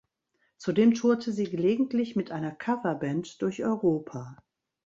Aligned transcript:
Zudem 0.57 0.95
tourte 0.95 1.31
sie 1.31 1.43
gelegentlich 1.43 2.15
mit 2.15 2.31
einer 2.31 2.49
Coverband 2.55 3.39
durch 3.43 3.61
Europa. 3.63 4.35